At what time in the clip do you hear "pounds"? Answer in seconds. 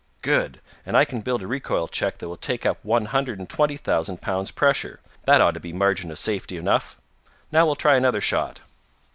4.19-4.49